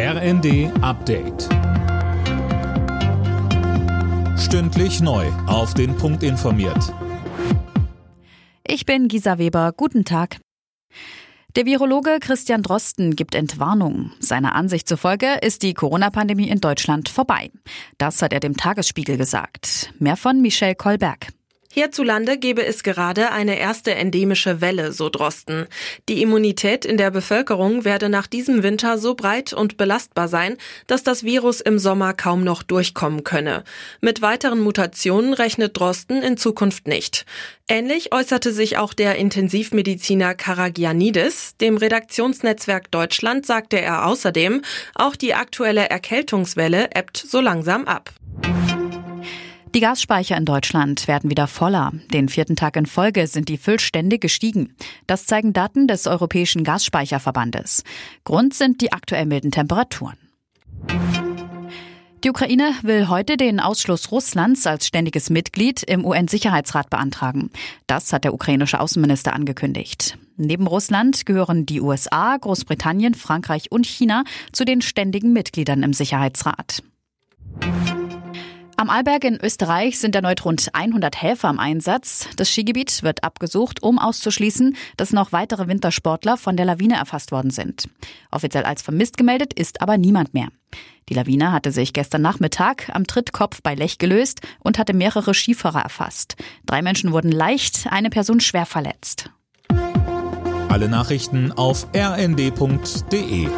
RND 0.00 0.70
Update. 0.80 1.48
Stündlich 4.38 5.00
neu. 5.00 5.26
Auf 5.48 5.74
den 5.74 5.96
Punkt 5.96 6.22
informiert. 6.22 6.94
Ich 8.64 8.86
bin 8.86 9.08
Gisa 9.08 9.38
Weber. 9.38 9.72
Guten 9.76 10.04
Tag. 10.04 10.36
Der 11.56 11.66
Virologe 11.66 12.18
Christian 12.20 12.62
Drosten 12.62 13.16
gibt 13.16 13.34
Entwarnung. 13.34 14.12
Seiner 14.20 14.54
Ansicht 14.54 14.86
zufolge 14.86 15.34
ist 15.42 15.64
die 15.64 15.74
Corona-Pandemie 15.74 16.48
in 16.48 16.60
Deutschland 16.60 17.08
vorbei. 17.08 17.50
Das 17.98 18.22
hat 18.22 18.32
er 18.32 18.38
dem 18.38 18.56
Tagesspiegel 18.56 19.16
gesagt. 19.16 19.92
Mehr 19.98 20.16
von 20.16 20.40
Michelle 20.40 20.76
Kolberg. 20.76 21.26
Hierzulande 21.70 22.38
gebe 22.38 22.64
es 22.64 22.82
gerade 22.82 23.30
eine 23.30 23.58
erste 23.58 23.94
endemische 23.94 24.62
Welle, 24.62 24.92
so 24.92 25.10
Drosten. 25.10 25.66
Die 26.08 26.22
Immunität 26.22 26.86
in 26.86 26.96
der 26.96 27.10
Bevölkerung 27.10 27.84
werde 27.84 28.08
nach 28.08 28.26
diesem 28.26 28.62
Winter 28.62 28.96
so 28.96 29.14
breit 29.14 29.52
und 29.52 29.76
belastbar 29.76 30.28
sein, 30.28 30.56
dass 30.86 31.02
das 31.02 31.24
Virus 31.24 31.60
im 31.60 31.78
Sommer 31.78 32.14
kaum 32.14 32.42
noch 32.42 32.62
durchkommen 32.62 33.22
könne. 33.22 33.64
Mit 34.00 34.22
weiteren 34.22 34.60
Mutationen 34.60 35.34
rechnet 35.34 35.76
Drosten 35.78 36.22
in 36.22 36.38
Zukunft 36.38 36.86
nicht. 36.86 37.26
Ähnlich 37.68 38.14
äußerte 38.14 38.50
sich 38.54 38.78
auch 38.78 38.94
der 38.94 39.16
Intensivmediziner 39.16 40.34
Karagianidis. 40.34 41.54
Dem 41.58 41.76
Redaktionsnetzwerk 41.76 42.90
Deutschland 42.90 43.44
sagte 43.44 43.78
er 43.78 44.06
außerdem, 44.06 44.62
auch 44.94 45.16
die 45.16 45.34
aktuelle 45.34 45.90
Erkältungswelle 45.90 46.88
ebbt 46.94 47.18
so 47.18 47.42
langsam 47.42 47.84
ab. 47.84 48.10
Die 49.74 49.80
Gasspeicher 49.80 50.36
in 50.36 50.46
Deutschland 50.46 51.08
werden 51.08 51.30
wieder 51.30 51.46
voller. 51.46 51.92
Den 52.12 52.30
vierten 52.30 52.56
Tag 52.56 52.76
in 52.76 52.86
Folge 52.86 53.26
sind 53.26 53.50
die 53.50 53.58
Füllstände 53.58 54.18
gestiegen. 54.18 54.74
Das 55.06 55.26
zeigen 55.26 55.52
Daten 55.52 55.86
des 55.86 56.06
Europäischen 56.06 56.64
Gasspeicherverbandes. 56.64 57.84
Grund 58.24 58.54
sind 58.54 58.80
die 58.80 58.92
aktuell 58.92 59.26
milden 59.26 59.50
Temperaturen. 59.50 60.16
Die 62.24 62.30
Ukraine 62.30 62.72
will 62.82 63.08
heute 63.08 63.36
den 63.36 63.60
Ausschluss 63.60 64.10
Russlands 64.10 64.66
als 64.66 64.86
ständiges 64.86 65.30
Mitglied 65.30 65.82
im 65.82 66.04
UN-Sicherheitsrat 66.04 66.90
beantragen. 66.90 67.50
Das 67.86 68.12
hat 68.12 68.24
der 68.24 68.34
ukrainische 68.34 68.80
Außenminister 68.80 69.34
angekündigt. 69.34 70.18
Neben 70.36 70.66
Russland 70.66 71.26
gehören 71.26 71.66
die 71.66 71.80
USA, 71.80 72.36
Großbritannien, 72.36 73.14
Frankreich 73.14 73.70
und 73.70 73.86
China 73.86 74.24
zu 74.52 74.64
den 74.64 74.80
ständigen 74.80 75.32
Mitgliedern 75.32 75.82
im 75.82 75.92
Sicherheitsrat. 75.92 76.82
Am 78.80 78.90
Arlberg 78.90 79.24
in 79.24 79.40
Österreich 79.42 79.98
sind 79.98 80.14
erneut 80.14 80.44
rund 80.44 80.68
100 80.72 81.20
Helfer 81.20 81.50
im 81.50 81.58
Einsatz. 81.58 82.28
Das 82.36 82.48
Skigebiet 82.48 83.02
wird 83.02 83.24
abgesucht, 83.24 83.82
um 83.82 83.98
auszuschließen, 83.98 84.76
dass 84.96 85.12
noch 85.12 85.32
weitere 85.32 85.66
Wintersportler 85.66 86.36
von 86.36 86.56
der 86.56 86.64
Lawine 86.64 86.94
erfasst 86.94 87.32
worden 87.32 87.50
sind. 87.50 87.88
Offiziell 88.30 88.62
als 88.62 88.82
vermisst 88.82 89.16
gemeldet 89.16 89.52
ist 89.52 89.82
aber 89.82 89.98
niemand 89.98 90.32
mehr. 90.32 90.46
Die 91.08 91.14
Lawine 91.14 91.50
hatte 91.50 91.72
sich 91.72 91.92
gestern 91.92 92.22
Nachmittag 92.22 92.88
am 92.94 93.04
Trittkopf 93.04 93.62
bei 93.62 93.74
Lech 93.74 93.98
gelöst 93.98 94.42
und 94.60 94.78
hatte 94.78 94.94
mehrere 94.94 95.34
Skifahrer 95.34 95.80
erfasst. 95.80 96.36
Drei 96.64 96.80
Menschen 96.80 97.10
wurden 97.10 97.32
leicht, 97.32 97.88
eine 97.90 98.10
Person 98.10 98.38
schwer 98.38 98.64
verletzt. 98.64 99.28
Alle 100.68 100.88
Nachrichten 100.88 101.50
auf 101.50 101.88
rnd.de 101.96 103.48